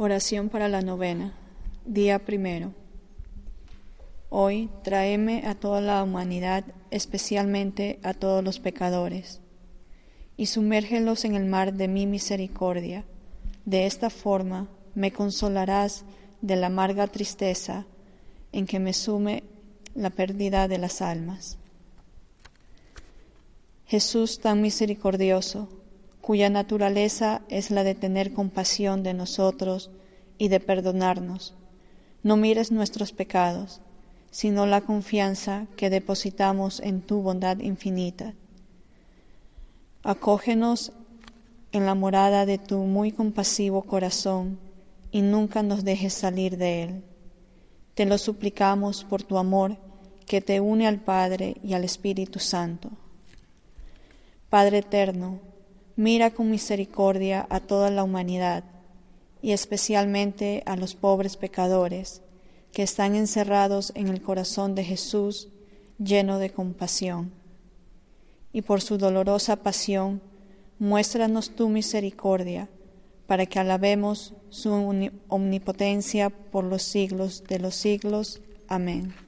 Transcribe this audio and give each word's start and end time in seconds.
Oración 0.00 0.48
para 0.48 0.68
la 0.68 0.80
novena. 0.80 1.34
Día 1.84 2.20
primero. 2.20 2.72
Hoy 4.30 4.70
tráeme 4.84 5.44
a 5.44 5.56
toda 5.56 5.80
la 5.80 6.04
humanidad, 6.04 6.64
especialmente 6.92 7.98
a 8.04 8.14
todos 8.14 8.44
los 8.44 8.60
pecadores, 8.60 9.40
y 10.36 10.46
sumérgelos 10.46 11.24
en 11.24 11.34
el 11.34 11.46
mar 11.46 11.72
de 11.74 11.88
mi 11.88 12.06
misericordia. 12.06 13.06
De 13.64 13.86
esta 13.86 14.08
forma 14.08 14.68
me 14.94 15.10
consolarás 15.10 16.04
de 16.42 16.54
la 16.54 16.68
amarga 16.68 17.08
tristeza 17.08 17.84
en 18.52 18.66
que 18.66 18.78
me 18.78 18.92
sume 18.92 19.42
la 19.96 20.10
pérdida 20.10 20.68
de 20.68 20.78
las 20.78 21.02
almas. 21.02 21.58
Jesús 23.84 24.38
tan 24.38 24.60
misericordioso, 24.62 25.68
cuya 26.28 26.50
naturaleza 26.50 27.40
es 27.48 27.70
la 27.70 27.84
de 27.84 27.94
tener 27.94 28.34
compasión 28.34 29.02
de 29.02 29.14
nosotros 29.14 29.90
y 30.36 30.48
de 30.48 30.60
perdonarnos. 30.60 31.54
No 32.22 32.36
mires 32.36 32.70
nuestros 32.70 33.12
pecados, 33.12 33.80
sino 34.30 34.66
la 34.66 34.82
confianza 34.82 35.66
que 35.78 35.88
depositamos 35.88 36.80
en 36.80 37.00
tu 37.00 37.22
bondad 37.22 37.60
infinita. 37.60 38.34
Acógenos 40.02 40.92
en 41.72 41.86
la 41.86 41.94
morada 41.94 42.44
de 42.44 42.58
tu 42.58 42.80
muy 42.80 43.10
compasivo 43.10 43.80
corazón 43.80 44.58
y 45.10 45.22
nunca 45.22 45.62
nos 45.62 45.82
dejes 45.82 46.12
salir 46.12 46.58
de 46.58 46.82
él. 46.82 47.04
Te 47.94 48.04
lo 48.04 48.18
suplicamos 48.18 49.02
por 49.02 49.22
tu 49.22 49.38
amor 49.38 49.78
que 50.26 50.42
te 50.42 50.60
une 50.60 50.86
al 50.86 51.00
Padre 51.00 51.56
y 51.64 51.72
al 51.72 51.84
Espíritu 51.84 52.38
Santo. 52.38 52.90
Padre 54.50 54.80
eterno, 54.80 55.47
mira 55.98 56.30
con 56.30 56.48
misericordia 56.48 57.44
a 57.50 57.58
toda 57.58 57.90
la 57.90 58.04
humanidad 58.04 58.62
y 59.42 59.50
especialmente 59.50 60.62
a 60.64 60.76
los 60.76 60.94
pobres 60.94 61.36
pecadores 61.36 62.22
que 62.72 62.84
están 62.84 63.16
encerrados 63.16 63.90
en 63.96 64.06
el 64.06 64.22
corazón 64.22 64.76
de 64.76 64.84
Jesús 64.84 65.48
lleno 65.98 66.38
de 66.38 66.50
compasión. 66.50 67.32
Y 68.52 68.62
por 68.62 68.80
su 68.80 68.96
dolorosa 68.96 69.56
pasión, 69.56 70.22
muéstranos 70.78 71.50
tu 71.50 71.68
misericordia 71.68 72.68
para 73.26 73.46
que 73.46 73.58
alabemos 73.58 74.34
su 74.50 74.70
omnipotencia 75.26 76.30
por 76.30 76.62
los 76.62 76.84
siglos 76.84 77.42
de 77.42 77.58
los 77.58 77.74
siglos. 77.74 78.40
Amén. 78.68 79.27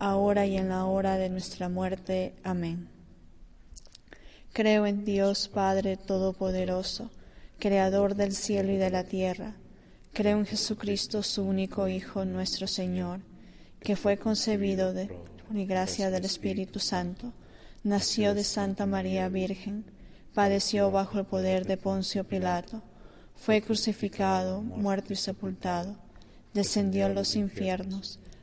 ahora 0.00 0.46
y 0.46 0.56
en 0.56 0.70
la 0.70 0.86
hora 0.86 1.16
de 1.18 1.28
nuestra 1.28 1.68
muerte. 1.68 2.34
Amén. 2.42 2.88
Creo 4.52 4.86
en 4.86 5.04
Dios 5.04 5.48
Padre 5.48 5.96
Todopoderoso, 5.98 7.10
Creador 7.58 8.14
del 8.14 8.34
cielo 8.34 8.72
y 8.72 8.76
de 8.76 8.90
la 8.90 9.04
tierra. 9.04 9.54
Creo 10.12 10.38
en 10.38 10.46
Jesucristo, 10.46 11.22
su 11.22 11.44
único 11.44 11.86
Hijo, 11.86 12.24
nuestro 12.24 12.66
Señor, 12.66 13.20
que 13.80 13.94
fue 13.94 14.16
concebido 14.16 14.92
de 14.92 15.10
y 15.52 15.66
gracia 15.66 16.10
del 16.10 16.24
Espíritu 16.24 16.78
Santo, 16.78 17.32
nació 17.82 18.34
de 18.34 18.44
Santa 18.44 18.86
María 18.86 19.28
Virgen, 19.28 19.84
padeció 20.32 20.90
bajo 20.90 21.18
el 21.18 21.26
poder 21.26 21.66
de 21.66 21.76
Poncio 21.76 22.24
Pilato, 22.24 22.82
fue 23.34 23.60
crucificado, 23.60 24.62
muerto 24.62 25.12
y 25.12 25.16
sepultado, 25.16 25.96
descendió 26.54 27.06
a 27.06 27.08
los 27.08 27.34
infiernos 27.34 28.20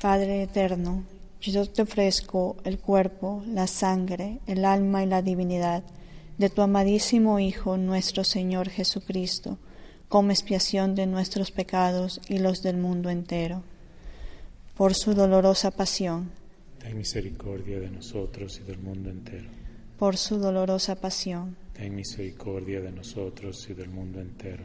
Padre 0.00 0.42
eterno, 0.42 1.04
yo 1.40 1.66
te 1.66 1.80
ofrezco 1.80 2.56
el 2.64 2.78
cuerpo, 2.78 3.42
la 3.46 3.66
sangre, 3.66 4.40
el 4.46 4.66
alma 4.66 5.02
y 5.02 5.06
la 5.06 5.22
divinidad 5.22 5.84
de 6.36 6.50
tu 6.50 6.60
amadísimo 6.60 7.40
Hijo, 7.40 7.78
nuestro 7.78 8.22
Señor 8.22 8.68
Jesucristo, 8.68 9.58
como 10.10 10.32
expiación 10.32 10.94
de 10.94 11.06
nuestros 11.06 11.50
pecados 11.50 12.20
y 12.28 12.40
los 12.40 12.62
del 12.62 12.76
mundo 12.76 13.08
entero. 13.08 13.62
Por 14.76 14.92
su 14.92 15.14
dolorosa 15.14 15.70
pasión. 15.70 16.30
Ten 16.78 16.98
misericordia 16.98 17.80
de 17.80 17.90
nosotros 17.90 18.60
y 18.62 18.64
del 18.64 18.78
mundo 18.78 19.08
entero. 19.08 19.48
Por 19.98 20.18
su 20.18 20.38
dolorosa 20.38 21.00
pasión. 21.00 21.56
Ten 21.72 21.94
misericordia 21.94 22.82
de 22.82 22.92
nosotros 22.92 23.66
y 23.70 23.72
del 23.72 23.88
mundo 23.88 24.20
entero 24.20 24.64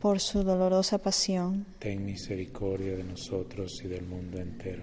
por 0.00 0.20
su 0.20 0.42
dolorosa 0.42 0.98
pasión. 0.98 1.66
Ten 1.78 2.04
misericordia 2.04 2.96
de 2.96 3.04
nosotros 3.04 3.80
y 3.82 3.88
del 3.88 4.04
mundo 4.04 4.38
entero. 4.38 4.82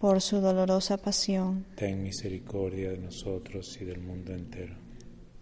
Por 0.00 0.20
su 0.20 0.40
dolorosa 0.40 0.96
pasión. 0.96 1.66
Ten 1.76 2.02
misericordia 2.02 2.90
de 2.90 2.98
nosotros 2.98 3.76
y 3.80 3.84
del 3.84 4.00
mundo 4.00 4.32
entero. 4.32 4.74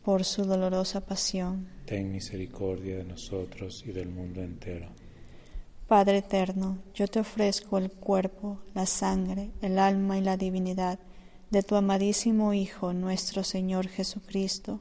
Por 0.03 0.25
su 0.25 0.45
dolorosa 0.45 1.01
pasión. 1.01 1.69
Ten 1.85 2.11
misericordia 2.11 2.97
de 2.97 3.05
nosotros 3.05 3.85
y 3.87 3.93
del 3.93 4.09
mundo 4.09 4.43
entero. 4.43 4.89
Padre 5.87 6.19
eterno, 6.19 6.79
yo 6.95 7.07
te 7.07 7.21
ofrezco 7.21 7.79
el 7.79 7.93
cuerpo, 7.93 8.59
la 8.75 8.87
sangre, 8.87 9.51
el 9.63 9.79
alma 9.79 10.19
y 10.19 10.21
la 10.21 10.37
divinidad 10.37 10.99
de 11.51 11.63
tu 11.63 11.77
amadísimo 11.77 12.53
Hijo, 12.55 12.93
nuestro 12.93 13.45
Señor 13.45 13.87
Jesucristo 13.87 14.81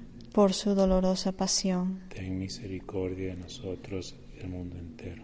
Por 0.31 0.53
su 0.53 0.75
dolorosa 0.75 1.33
pasión, 1.33 2.03
ten 2.07 2.39
misericordia 2.39 3.35
de 3.35 3.41
nosotros 3.41 4.15
y 4.33 4.37
del 4.37 4.49
mundo 4.49 4.77
entero. 4.77 5.23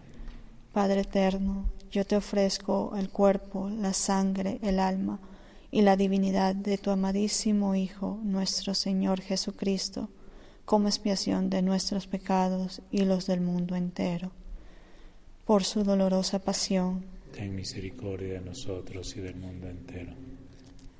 Padre 0.73 1.01
eterno, 1.01 1.71
yo 1.89 2.05
te 2.05 2.17
ofrezco 2.17 2.93
el 2.97 3.09
cuerpo, 3.09 3.69
la 3.69 3.93
sangre, 3.93 4.59
el 4.61 4.79
alma 4.79 5.19
y 5.71 5.81
la 5.81 5.95
divinidad 5.95 6.55
de 6.55 6.77
tu 6.77 6.91
amadísimo 6.91 7.73
Hijo, 7.73 8.19
nuestro 8.21 8.73
Señor 8.73 9.21
Jesucristo, 9.21 10.09
como 10.65 10.89
expiación 10.89 11.49
de 11.49 11.61
nuestros 11.61 12.05
pecados 12.05 12.81
y 12.91 13.05
los 13.05 13.27
del 13.27 13.39
mundo 13.39 13.77
entero. 13.77 14.31
Por 15.45 15.63
su 15.63 15.85
dolorosa 15.85 16.39
pasión, 16.39 17.05
ten 17.31 17.55
misericordia 17.55 18.33
de 18.33 18.41
nosotros 18.41 19.15
y 19.15 19.21
del 19.21 19.37
mundo 19.37 19.69
entero. 19.69 20.11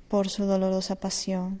Por 0.08 0.30
su 0.30 0.46
dolorosa 0.46 0.94
pasión, 0.94 1.60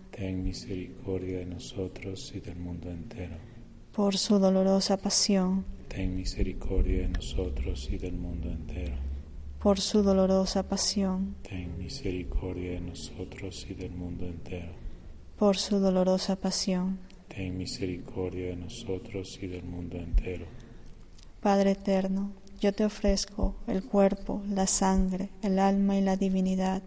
ten 0.11 0.43
misericordia 0.43 1.39
de 1.39 1.45
nosotros 1.45 2.31
y 2.35 2.41
del 2.41 2.57
mundo 2.57 2.89
entero. 2.91 3.37
Por 3.93 4.17
su 4.17 4.39
dolorosa 4.39 4.97
pasión, 4.97 5.65
ten 5.87 6.15
misericordia 6.15 7.03
de 7.03 7.07
nosotros 7.07 7.87
y 7.89 7.97
del 7.97 8.13
mundo 8.13 8.49
entero. 8.49 8.95
Por 9.59 9.79
su 9.79 10.03
dolorosa 10.03 10.63
pasión, 10.63 11.35
ten 11.43 11.77
misericordia 11.77 12.71
de 12.71 12.81
nosotros 12.81 13.65
y 13.69 13.73
del 13.73 13.91
mundo 13.91 14.25
entero. 14.25 14.73
Por 15.37 15.57
su 15.57 15.79
dolorosa 15.79 16.35
pasión, 16.35 16.99
ten 17.27 17.57
misericordia 17.57 18.47
de 18.47 18.57
nosotros 18.57 19.39
y 19.41 19.47
del 19.47 19.63
mundo 19.63 19.97
entero. 19.97 20.45
Padre 21.39 21.71
eterno, 21.71 22.33
yo 22.59 22.73
te 22.73 22.85
ofrezco 22.85 23.55
el 23.65 23.83
cuerpo, 23.83 24.43
la 24.49 24.67
sangre, 24.67 25.29
el 25.41 25.57
alma 25.57 25.97
y 25.97 26.01
la 26.01 26.17
divinidad 26.17 26.83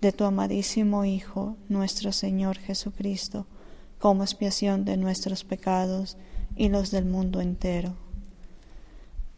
de 0.00 0.12
tu 0.12 0.24
amadísimo 0.24 1.04
Hijo, 1.04 1.56
nuestro 1.68 2.12
Señor 2.12 2.58
Jesucristo, 2.58 3.46
como 3.98 4.22
expiación 4.22 4.84
de 4.84 4.96
nuestros 4.96 5.44
pecados 5.44 6.16
y 6.56 6.68
los 6.68 6.90
del 6.90 7.04
mundo 7.04 7.40
entero. 7.40 7.94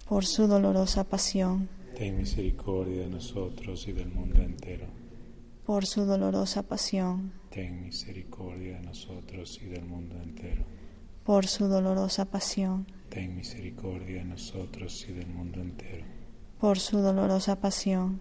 Por 0.08 0.24
su 0.24 0.46
dolorosa 0.46 1.04
pasión, 1.04 1.68
ten 1.96 2.18
misericordia 2.18 3.02
de 3.02 3.08
nosotros 3.08 3.88
y 3.88 3.92
del 3.92 4.08
mundo 4.08 4.42
entero. 4.42 4.86
Por 5.66 5.86
su 5.86 6.04
dolorosa 6.04 6.62
pasión, 6.62 7.32
ten 7.50 7.82
misericordia 7.82 8.76
de 8.76 8.82
nosotros 8.82 9.60
y 9.62 9.66
del 9.66 9.84
mundo 9.84 10.16
entero. 10.22 10.64
Por 11.24 11.46
su 11.46 11.66
dolorosa 11.66 12.24
pasión, 12.24 12.86
ten 13.08 13.36
misericordia 13.36 14.18
de 14.18 14.24
nosotros 14.24 15.06
y 15.08 15.12
del 15.12 15.28
mundo 15.28 15.60
entero. 15.60 16.04
Por 16.60 16.78
su 16.78 16.98
dolorosa 16.98 17.60
pasión, 17.60 18.20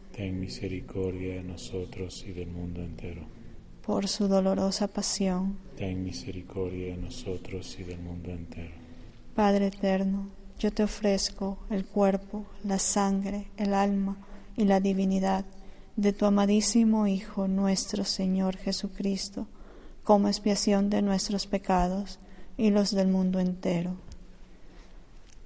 ten 0.11 0.39
misericordia 0.39 1.35
de 1.35 1.43
nosotros 1.43 2.25
y 2.27 2.33
del 2.33 2.47
mundo 2.47 2.81
entero. 2.81 3.21
Por 3.85 4.07
su 4.07 4.27
dolorosa 4.27 4.87
pasión, 4.87 5.57
ten 5.75 6.03
misericordia 6.03 6.95
de 6.95 6.97
nosotros 6.97 7.77
y 7.79 7.83
del 7.83 7.99
mundo 7.99 8.31
entero. 8.31 8.75
Padre 9.35 9.67
eterno, 9.67 10.29
yo 10.59 10.71
te 10.71 10.83
ofrezco 10.83 11.57
el 11.69 11.85
cuerpo, 11.85 12.45
la 12.63 12.77
sangre, 12.77 13.47
el 13.57 13.73
alma 13.73 14.17
y 14.55 14.65
la 14.65 14.79
divinidad 14.79 15.45
de 15.95 16.13
tu 16.13 16.25
amadísimo 16.25 17.07
Hijo, 17.07 17.47
nuestro 17.47 18.03
Señor 18.05 18.57
Jesucristo, 18.57 19.47
como 20.03 20.27
expiación 20.27 20.89
de 20.89 21.01
nuestros 21.01 21.47
pecados 21.47 22.19
y 22.57 22.69
los 22.69 22.91
del 22.91 23.07
mundo 23.07 23.39
entero. 23.39 23.95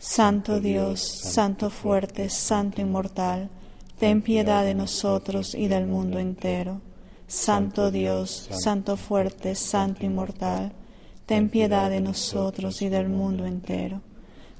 Santo 0.00 0.60
Dios, 0.60 1.00
Santo 1.00 1.70
fuerte, 1.70 2.30
Santo 2.30 2.80
inmortal, 2.80 3.50
ten 3.98 4.22
piedad 4.22 4.64
de 4.64 4.74
nosotros 4.74 5.56
y 5.56 5.66
del 5.66 5.88
mundo 5.88 6.20
entero. 6.20 6.80
Santo 7.26 7.90
Dios, 7.90 8.48
Santo 8.52 8.96
fuerte, 8.96 9.56
Santo 9.56 10.06
inmortal, 10.06 10.72
ten 11.26 11.48
piedad 11.48 11.90
de 11.90 12.00
nosotros 12.00 12.80
y 12.80 12.88
del 12.88 13.08
mundo 13.08 13.44
entero. 13.44 14.00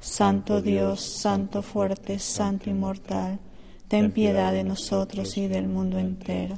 Santo 0.00 0.60
Dios, 0.60 1.00
Santo 1.02 1.62
fuerte, 1.62 2.18
Santo 2.18 2.68
inmortal, 2.68 3.38
ten 3.86 4.10
piedad 4.10 4.52
de 4.52 4.64
nosotros 4.64 5.38
y 5.38 5.46
del 5.46 5.68
mundo 5.68 6.00
entero. 6.00 6.56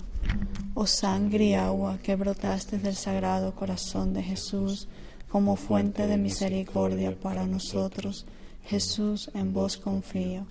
Oh 0.73 0.87
sangre 0.87 1.45
y 1.45 1.55
agua 1.55 1.99
que 2.03 2.17
brotaste 2.17 2.79
del 2.79 2.97
sagrado 2.97 3.55
corazón 3.55 4.15
de 4.15 4.23
Jesús 4.23 4.89
como 5.29 5.57
fuente 5.57 6.07
de 6.07 6.17
misericordia 6.17 7.15
para 7.15 7.47
nosotros, 7.47 8.25
Jesús, 8.71 9.33
en 9.35 9.53
vos 9.53 9.77
confío. 9.77 10.47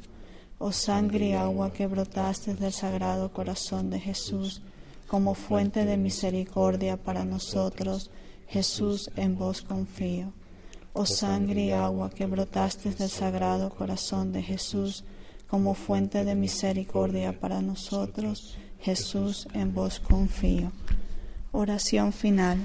Oh 0.57 0.73
sangre 0.73 1.29
y 1.29 1.31
agua 1.31 1.71
que 1.71 1.87
brotaste 1.87 2.53
del 2.53 2.73
sagrado 2.73 3.31
corazón 3.31 3.89
de 3.89 3.97
Jesús 3.97 4.61
como 5.07 5.35
fuente 5.35 5.85
de 5.85 5.95
misericordia 5.95 6.97
para 6.97 7.23
nosotros, 7.23 8.11
Jesús, 8.45 9.09
en 9.15 9.37
vos 9.37 9.61
confío. 9.61 10.33
Oh 10.91 11.05
sangre 11.05 11.67
y 11.67 11.71
agua 11.71 12.09
que 12.09 12.25
brotaste 12.25 12.91
del 12.91 13.09
sagrado 13.09 13.69
corazón 13.69 14.33
de 14.33 14.43
Jesús 14.43 15.05
como 15.47 15.73
fuente 15.73 16.25
de 16.25 16.35
misericordia 16.35 17.39
para 17.39 17.61
nosotros. 17.61 18.57
Jesús, 18.81 19.47
en 19.53 19.73
vos 19.73 20.01
confío. 20.01 20.73
Oración 21.53 22.11
final. 22.11 22.59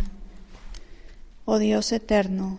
Oh 1.44 1.60
Dios 1.60 1.92
eterno, 1.92 2.58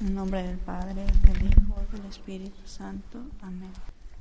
En 0.00 0.14
nombre 0.14 0.44
del 0.44 0.58
Padre, 0.58 1.04
del 1.24 1.50
Hijo 1.50 1.82
del 1.92 2.06
Espíritu 2.06 2.60
Santo. 2.66 3.18
Amén. 3.42 3.72